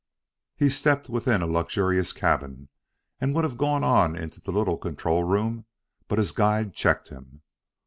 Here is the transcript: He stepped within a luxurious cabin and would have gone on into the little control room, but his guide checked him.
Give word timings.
He 0.55 0.67
stepped 0.69 1.09
within 1.11 1.43
a 1.43 1.45
luxurious 1.45 2.11
cabin 2.11 2.69
and 3.19 3.35
would 3.35 3.43
have 3.43 3.55
gone 3.55 3.83
on 3.83 4.15
into 4.15 4.41
the 4.41 4.51
little 4.51 4.79
control 4.79 5.23
room, 5.25 5.65
but 6.07 6.17
his 6.17 6.31
guide 6.31 6.73
checked 6.73 7.09
him. 7.09 7.43